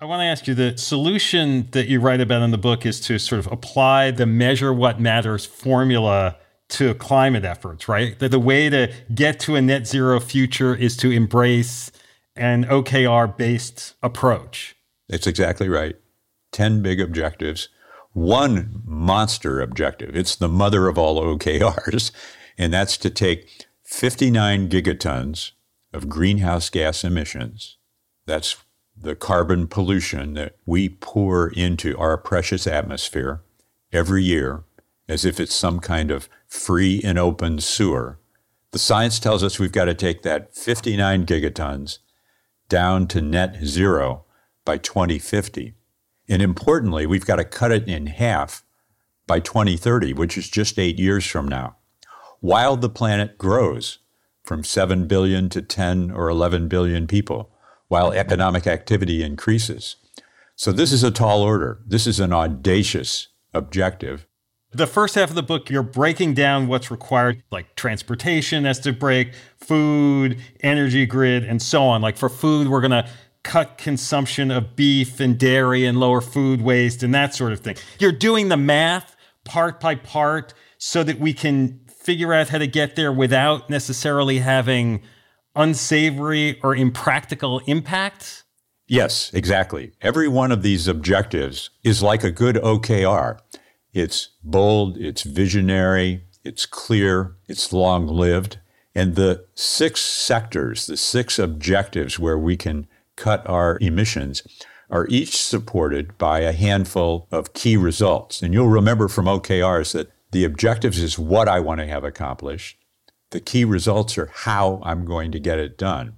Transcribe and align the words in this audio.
I 0.00 0.04
want 0.04 0.20
to 0.20 0.26
ask 0.26 0.46
you 0.46 0.54
the 0.54 0.78
solution 0.78 1.68
that 1.72 1.88
you 1.88 1.98
write 1.98 2.20
about 2.20 2.42
in 2.42 2.52
the 2.52 2.58
book 2.58 2.86
is 2.86 3.00
to 3.00 3.18
sort 3.18 3.40
of 3.40 3.50
apply 3.50 4.12
the 4.12 4.26
measure 4.26 4.72
what 4.72 5.00
matters 5.00 5.44
formula 5.44 6.36
to 6.68 6.94
climate 6.94 7.44
efforts, 7.44 7.88
right? 7.88 8.16
That 8.20 8.30
the 8.30 8.38
way 8.38 8.70
to 8.70 8.92
get 9.12 9.40
to 9.40 9.56
a 9.56 9.62
net 9.62 9.88
zero 9.88 10.20
future 10.20 10.72
is 10.72 10.96
to 10.98 11.10
embrace 11.10 11.90
an 12.36 12.64
OKR 12.66 13.36
based 13.36 13.94
approach. 14.00 14.76
It's 15.08 15.26
exactly 15.26 15.68
right. 15.68 15.96
10 16.52 16.80
big 16.80 17.00
objectives, 17.00 17.68
one 18.12 18.82
monster 18.84 19.60
objective. 19.60 20.14
It's 20.14 20.36
the 20.36 20.48
mother 20.48 20.86
of 20.86 20.96
all 20.96 21.20
OKRs, 21.20 22.12
and 22.56 22.72
that's 22.72 22.96
to 22.98 23.10
take 23.10 23.66
59 23.82 24.68
gigatons 24.68 25.52
of 25.92 26.08
greenhouse 26.08 26.70
gas 26.70 27.02
emissions. 27.02 27.78
That's 28.26 28.62
the 29.00 29.14
carbon 29.14 29.66
pollution 29.66 30.34
that 30.34 30.56
we 30.66 30.88
pour 30.88 31.48
into 31.50 31.96
our 31.98 32.16
precious 32.16 32.66
atmosphere 32.66 33.42
every 33.92 34.22
year 34.22 34.64
as 35.08 35.24
if 35.24 35.40
it's 35.40 35.54
some 35.54 35.80
kind 35.80 36.10
of 36.10 36.28
free 36.46 37.00
and 37.02 37.18
open 37.18 37.60
sewer. 37.60 38.18
The 38.72 38.78
science 38.78 39.18
tells 39.18 39.42
us 39.42 39.58
we've 39.58 39.72
got 39.72 39.86
to 39.86 39.94
take 39.94 40.22
that 40.22 40.54
59 40.54 41.24
gigatons 41.24 41.98
down 42.68 43.06
to 43.08 43.22
net 43.22 43.64
zero 43.64 44.24
by 44.64 44.76
2050. 44.76 45.74
And 46.28 46.42
importantly, 46.42 47.06
we've 47.06 47.24
got 47.24 47.36
to 47.36 47.44
cut 47.44 47.72
it 47.72 47.88
in 47.88 48.06
half 48.06 48.62
by 49.26 49.40
2030, 49.40 50.12
which 50.12 50.36
is 50.36 50.50
just 50.50 50.78
eight 50.78 50.98
years 50.98 51.24
from 51.24 51.48
now, 51.48 51.76
while 52.40 52.76
the 52.76 52.90
planet 52.90 53.38
grows 53.38 53.98
from 54.42 54.64
7 54.64 55.06
billion 55.06 55.48
to 55.50 55.62
10 55.62 56.10
or 56.10 56.28
11 56.28 56.68
billion 56.68 57.06
people, 57.06 57.50
while 57.88 58.12
economic 58.12 58.66
activity 58.66 59.22
increases. 59.22 59.96
So, 60.54 60.72
this 60.72 60.92
is 60.92 61.02
a 61.02 61.10
tall 61.10 61.42
order. 61.42 61.80
This 61.86 62.06
is 62.06 62.20
an 62.20 62.32
audacious 62.32 63.28
objective. 63.54 64.26
The 64.70 64.86
first 64.86 65.14
half 65.14 65.30
of 65.30 65.34
the 65.34 65.42
book, 65.42 65.70
you're 65.70 65.82
breaking 65.82 66.34
down 66.34 66.66
what's 66.66 66.90
required, 66.90 67.42
like 67.50 67.74
transportation 67.74 68.64
has 68.64 68.78
to 68.80 68.92
break, 68.92 69.32
food, 69.56 70.38
energy 70.60 71.06
grid, 71.06 71.44
and 71.44 71.62
so 71.62 71.84
on. 71.84 72.02
Like 72.02 72.18
for 72.18 72.28
food, 72.28 72.68
we're 72.68 72.82
going 72.82 72.90
to 72.90 73.08
cut 73.42 73.78
consumption 73.78 74.50
of 74.50 74.76
beef 74.76 75.20
and 75.20 75.38
dairy 75.38 75.86
and 75.86 75.98
lower 75.98 76.20
food 76.20 76.60
waste 76.60 77.02
and 77.02 77.14
that 77.14 77.34
sort 77.34 77.52
of 77.52 77.60
thing. 77.60 77.76
You're 77.98 78.12
doing 78.12 78.48
the 78.48 78.58
math 78.58 79.16
part 79.44 79.80
by 79.80 79.94
part 79.94 80.52
so 80.76 81.02
that 81.02 81.18
we 81.18 81.32
can 81.32 81.80
figure 81.88 82.34
out 82.34 82.50
how 82.50 82.58
to 82.58 82.66
get 82.66 82.94
there 82.94 83.12
without 83.12 83.70
necessarily 83.70 84.40
having 84.40 85.00
unsavory 85.58 86.58
or 86.62 86.74
impractical 86.74 87.58
impacts. 87.66 88.44
Yes, 88.86 89.30
exactly. 89.34 89.92
Every 90.00 90.28
one 90.28 90.50
of 90.50 90.62
these 90.62 90.88
objectives 90.88 91.68
is 91.84 92.02
like 92.02 92.24
a 92.24 92.30
good 92.30 92.56
OKR. 92.56 93.38
It's 93.92 94.30
bold, 94.42 94.96
it's 94.96 95.24
visionary, 95.24 96.24
it's 96.42 96.64
clear, 96.64 97.36
it's 97.48 97.72
long 97.72 98.06
lived. 98.06 98.58
And 98.94 99.14
the 99.14 99.44
six 99.54 100.00
sectors, 100.00 100.86
the 100.86 100.96
six 100.96 101.38
objectives 101.38 102.18
where 102.18 102.38
we 102.38 102.56
can 102.56 102.86
cut 103.16 103.46
our 103.46 103.76
emissions, 103.80 104.42
are 104.90 105.06
each 105.08 105.36
supported 105.36 106.16
by 106.16 106.40
a 106.40 106.52
handful 106.52 107.28
of 107.30 107.52
key 107.52 107.76
results. 107.76 108.40
And 108.40 108.54
you'll 108.54 108.68
remember 108.68 109.08
from 109.08 109.26
OKRs 109.26 109.92
that 109.92 110.10
the 110.30 110.44
objectives 110.44 110.98
is 110.98 111.18
what 111.18 111.48
I 111.48 111.60
want 111.60 111.80
to 111.80 111.86
have 111.86 112.04
accomplished. 112.04 112.78
The 113.30 113.40
key 113.40 113.64
results 113.64 114.16
are 114.16 114.30
how 114.32 114.80
I'm 114.82 115.04
going 115.04 115.32
to 115.32 115.38
get 115.40 115.58
it 115.58 115.76
done. 115.76 116.14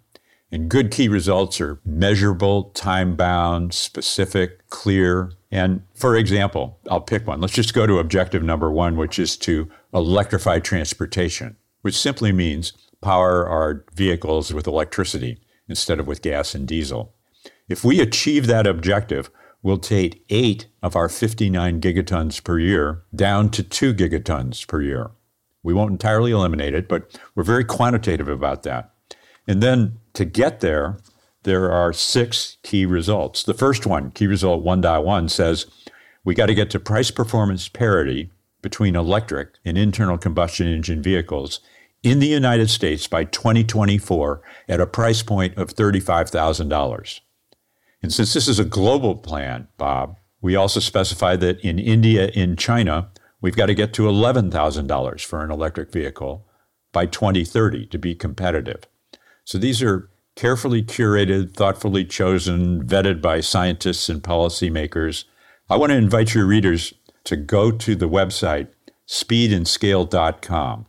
And 0.53 0.69
good 0.69 0.91
key 0.91 1.09
results 1.09 1.61
are 1.61 1.81
measurable, 1.85 2.65
time 2.71 3.15
bound, 3.15 3.73
specific, 3.73 4.69
clear. 4.69 5.33
And 5.51 5.83
for 5.95 6.17
example, 6.17 6.79
I'll 6.91 7.01
pick 7.01 7.27
one. 7.27 7.41
Let's 7.41 7.53
just 7.53 7.75
go 7.75 7.87
to 7.87 7.99
objective 7.99 8.43
number 8.43 8.71
one, 8.71 8.97
which 8.97 9.19
is 9.19 9.37
to 9.39 9.71
electrify 9.95 10.59
transportation, 10.59 11.57
which 11.83 11.99
simply 11.99 12.33
means 12.33 12.73
power 13.01 13.47
our 13.49 13.85
vehicles 13.95 14.53
with 14.53 14.67
electricity 14.67 15.41
instead 15.69 16.01
of 16.01 16.07
with 16.07 16.23
gas 16.23 16.55
and 16.55 16.67
diesel. 16.67 17.15
If 17.69 17.85
we 17.85 18.01
achieve 18.01 18.49
that 18.49 18.67
objective, 18.67 19.31
we'll 19.63 19.79
take 19.79 20.25
eight 20.31 20.67
of 20.83 20.97
our 20.97 21.09
59 21.09 21.81
gigatons 21.81 22.43
per 22.43 22.59
year 22.59 23.03
down 23.15 23.51
to 23.51 23.63
two 23.63 23.95
gigatons 23.95 24.67
per 24.67 24.83
year. 24.83 25.13
We 25.63 25.75
won't 25.75 25.93
entirely 25.93 26.33
eliminate 26.33 26.75
it, 26.75 26.89
but 26.89 27.19
we're 27.35 27.43
very 27.43 27.65
quantitative 27.65 28.29
about 28.29 28.63
that. 28.63 28.93
And 29.47 29.63
then 29.63 29.99
to 30.15 30.25
get 30.25 30.61
there, 30.61 30.99
there 31.43 31.71
are 31.73 31.93
six 31.93 32.59
key 32.63 32.87
results. 32.87 33.43
The 33.43 33.55
first 33.55 33.87
one, 33.87 34.11
key 34.11 34.27
result 34.27 34.65
1.1, 34.65 35.31
says 35.31 35.67
we 36.25 36.35
got 36.35 36.47
to 36.47 36.55
get 36.55 36.71
to 36.71 36.81
price 36.81 37.11
performance 37.11 37.69
parity 37.69 38.31
between 38.63 38.95
electric 38.95 39.55
and 39.65 39.79
internal 39.79 40.19
combustion 40.19 40.67
engine 40.67 41.03
vehicles 41.03 41.61
in 42.03 42.19
the 42.19 42.27
United 42.27 42.71
States 42.71 43.07
by 43.07 43.25
2024 43.25 44.43
at 44.69 44.81
a 44.81 44.87
price 44.87 45.23
point 45.23 45.57
of 45.57 45.75
$35,000. 45.75 47.21
And 48.03 48.13
since 48.13 48.33
this 48.33 48.49
is 48.49 48.59
a 48.59 48.65
global 48.65 49.17
plan, 49.17 49.69
Bob, 49.77 50.17
we 50.41 50.57
also 50.57 50.81
specify 50.81 51.37
that 51.37 51.61
in 51.61 51.79
India 51.79 52.31
and 52.35 52.59
China, 52.59 53.11
we've 53.41 53.57
got 53.57 53.67
to 53.67 53.75
get 53.75 53.93
to 53.95 54.03
$11,000 54.03 55.25
for 55.25 55.45
an 55.45 55.51
electric 55.51 55.93
vehicle 55.93 56.47
by 56.93 57.07
2030 57.07 57.87
to 57.87 57.99
be 57.99 58.15
competitive. 58.15 58.87
So 59.45 59.59
these 59.59 59.83
are 59.83 60.11
carefully 60.37 60.83
curated, 60.83 61.55
thoughtfully 61.55 62.05
chosen, 62.05 62.85
vetted 62.87 63.21
by 63.21 63.41
scientists 63.41 64.09
and 64.09 64.23
policymakers. 64.23 65.25
I 65.69 65.77
want 65.77 65.91
to 65.91 65.97
invite 65.97 66.35
your 66.35 66.47
readers 66.47 66.95
to 67.25 67.37
go 67.37 67.71
to 67.71 67.95
the 67.95 68.09
website 68.09 68.69
speedandscale.com 69.07 70.87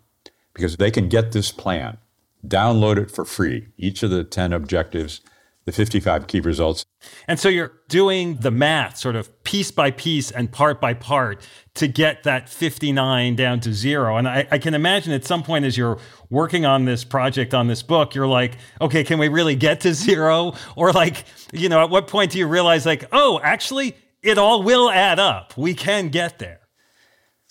because 0.53 0.77
they 0.77 0.91
can 0.91 1.09
get 1.09 1.31
this 1.31 1.51
plan, 1.51 1.97
download 2.45 2.97
it 2.97 3.09
for 3.09 3.25
free, 3.25 3.69
each 3.77 4.03
of 4.03 4.11
the 4.11 4.23
10 4.23 4.53
objectives, 4.53 5.21
the 5.65 5.71
55 5.71 6.27
key 6.27 6.39
results. 6.39 6.85
And 7.27 7.39
so 7.39 7.49
you're 7.49 7.73
doing 7.87 8.37
the 8.37 8.51
math 8.51 8.97
sort 8.97 9.15
of 9.15 9.43
piece 9.43 9.71
by 9.71 9.91
piece 9.91 10.31
and 10.31 10.51
part 10.51 10.79
by 10.79 10.93
part 10.93 11.47
to 11.75 11.87
get 11.87 12.23
that 12.23 12.49
59 12.49 13.35
down 13.35 13.59
to 13.61 13.73
zero. 13.73 14.17
And 14.17 14.27
I, 14.27 14.47
I, 14.51 14.57
can 14.57 14.73
imagine 14.73 15.13
at 15.13 15.25
some 15.25 15.41
point 15.43 15.65
as 15.65 15.77
you're 15.77 15.97
working 16.29 16.65
on 16.65 16.85
this 16.85 17.03
project, 17.03 17.53
on 17.53 17.67
this 17.67 17.81
book, 17.81 18.13
you're 18.13 18.27
like, 18.27 18.57
okay, 18.79 19.03
can 19.03 19.19
we 19.19 19.29
really 19.29 19.55
get 19.55 19.81
to 19.81 19.93
zero? 19.93 20.53
Or 20.75 20.91
like, 20.91 21.25
you 21.53 21.69
know, 21.69 21.81
at 21.81 21.89
what 21.89 22.07
point 22.07 22.31
do 22.31 22.39
you 22.39 22.47
realize, 22.47 22.85
like, 22.85 23.05
oh, 23.11 23.39
actually, 23.43 23.95
it 24.21 24.37
all 24.37 24.63
will 24.63 24.89
add 24.89 25.19
up. 25.19 25.57
We 25.57 25.73
can 25.73 26.09
get 26.09 26.39
there. 26.39 26.59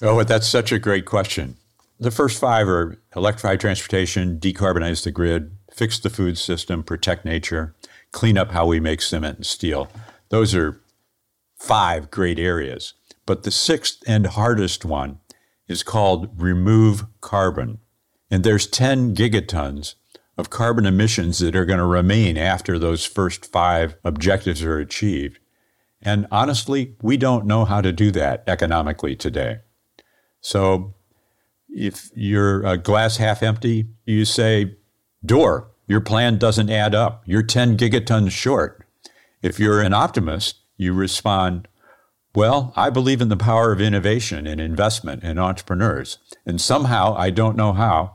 Oh, 0.03 0.23
that's 0.23 0.47
such 0.47 0.73
a 0.73 0.79
great 0.79 1.05
question. 1.05 1.57
The 1.99 2.11
first 2.11 2.41
five 2.41 2.67
are 2.67 2.99
electrify 3.15 3.57
transportation, 3.57 4.39
decarbonize 4.39 5.05
the 5.05 5.11
grid, 5.11 5.57
fix 5.73 5.99
the 5.99 6.09
food 6.09 6.39
system, 6.39 6.83
protect 6.83 7.27
nature, 7.27 7.75
clean 8.13 8.39
up 8.39 8.53
how 8.53 8.67
we 8.67 8.81
make 8.81 9.03
cement 9.03 9.37
and 9.37 9.47
steel. 9.47 9.89
Those 10.29 10.55
are 10.55 10.81
five 11.57 12.11
great 12.11 12.39
areas. 12.39 12.95
But 13.27 13.43
the 13.43 13.51
sixth 13.51 14.03
and 14.07 14.27
hardest 14.27 14.85
one 14.85 15.21
is 15.69 15.83
called 15.83 16.41
remove 16.41 17.05
carbon. 17.21 17.79
And 18.31 18.43
there's 18.43 18.67
10 18.67 19.15
gigatons 19.15 19.95
of 20.37 20.51
carbon 20.51 20.87
emissions 20.87 21.39
that 21.39 21.55
are 21.55 21.67
going 21.67 21.79
to 21.79 21.85
remain 21.85 22.37
after 22.37 22.79
those 22.79 23.05
first 23.05 23.53
five 23.53 23.97
objectives 24.05 24.63
are 24.65 24.79
achieved. 24.79 25.39
And 26.03 26.27
honestly, 26.31 26.97
we 27.03 27.17
don't 27.17 27.47
know 27.47 27.65
how 27.65 27.81
to 27.83 27.93
do 27.93 28.11
that 28.13 28.43
economically 28.47 29.15
today. 29.15 29.59
So 30.41 30.95
if 31.69 32.11
you're 32.15 32.65
a 32.65 32.79
glass 32.79 33.19
half 33.19 33.43
empty, 33.43 33.87
you 34.07 34.25
say, 34.25 34.77
Doerr, 35.25 35.69
your 35.91 36.01
plan 36.01 36.39
doesn't 36.39 36.71
add 36.71 36.95
up. 36.95 37.25
You're 37.27 37.43
10 37.43 37.77
gigatons 37.77 38.31
short. 38.31 38.87
If 39.43 39.59
you're 39.59 39.81
an 39.81 39.93
optimist, 39.93 40.61
you 40.77 40.93
respond, 40.93 41.67
well, 42.33 42.73
I 42.77 42.91
believe 42.91 43.21
in 43.21 43.29
the 43.29 43.37
power 43.37 43.73
of 43.73 43.81
innovation 43.81 44.47
and 44.47 44.61
investment 44.61 45.25
and 45.25 45.41
entrepreneurs. 45.41 46.19
And 46.47 46.61
somehow, 46.61 47.17
I 47.17 47.31
don't 47.31 47.57
know 47.57 47.73
how, 47.73 48.15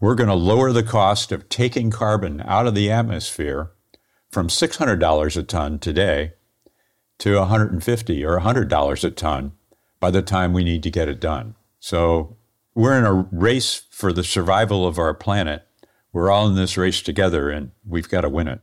we're 0.00 0.16
going 0.16 0.28
to 0.28 0.34
lower 0.34 0.70
the 0.70 0.82
cost 0.82 1.32
of 1.32 1.48
taking 1.48 1.90
carbon 1.90 2.42
out 2.44 2.66
of 2.66 2.74
the 2.74 2.90
atmosphere 2.90 3.72
from 4.30 4.48
$600 4.48 5.36
a 5.38 5.42
ton 5.44 5.78
today 5.78 6.34
to 7.20 7.38
150 7.38 8.22
or 8.22 8.40
$100 8.40 9.04
a 9.04 9.10
ton 9.10 9.52
by 9.98 10.10
the 10.10 10.20
time 10.20 10.52
we 10.52 10.62
need 10.62 10.82
to 10.82 10.90
get 10.90 11.08
it 11.08 11.20
done. 11.20 11.54
So 11.80 12.36
we're 12.74 12.98
in 12.98 13.06
a 13.06 13.26
race 13.32 13.86
for 13.88 14.12
the 14.12 14.24
survival 14.24 14.86
of 14.86 14.98
our 14.98 15.14
planet. 15.14 15.66
We're 16.14 16.30
all 16.30 16.46
in 16.46 16.54
this 16.54 16.76
race 16.78 17.02
together 17.02 17.50
and 17.50 17.72
we've 17.84 18.08
got 18.08 18.20
to 18.20 18.28
win 18.28 18.46
it. 18.46 18.60